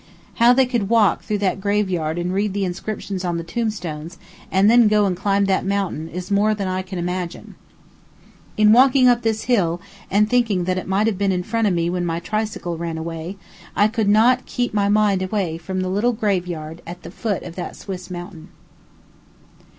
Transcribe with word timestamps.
How 0.37 0.51
they 0.51 0.65
could 0.65 0.89
walk 0.89 1.21
through 1.21 1.37
that 1.45 1.61
graveyard 1.61 2.17
and 2.17 2.33
read 2.33 2.53
the 2.53 2.65
inscriptions 2.65 3.23
on 3.23 3.37
the 3.37 3.43
tombstones 3.43 4.17
and 4.51 4.67
then 4.67 4.87
go 4.87 5.05
and 5.05 5.15
climb 5.15 5.45
that 5.45 5.63
mountain 5.63 6.09
is 6.09 6.31
more 6.31 6.55
than 6.55 6.67
I 6.67 6.81
can 6.81 6.97
imagine. 6.97 7.53
In 8.57 8.73
walking 8.73 9.07
up 9.07 9.21
this 9.21 9.43
hill, 9.43 9.79
and 10.09 10.27
thinking 10.27 10.63
that 10.63 10.79
it 10.79 10.87
might 10.87 11.05
have 11.05 11.19
been 11.19 11.31
in 11.31 11.43
front 11.43 11.67
of 11.67 11.75
me 11.75 11.87
when 11.87 12.03
my 12.03 12.19
tricycle 12.19 12.79
ran 12.79 12.97
away, 12.97 13.37
I 13.75 13.87
could 13.87 14.09
not 14.09 14.47
keep 14.47 14.73
my 14.73 14.89
mind 14.89 15.21
away 15.21 15.59
from 15.59 15.81
the 15.81 15.87
little 15.89 16.13
graveyard 16.13 16.81
at 16.87 17.03
the 17.03 17.11
foot 17.11 17.43
of 17.43 17.55
the 17.55 17.71
Swiss 17.73 18.09
mountain. 18.09 18.47